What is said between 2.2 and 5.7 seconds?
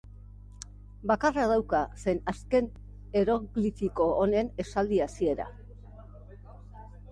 azken eroglifiko honen esaldi hasiera.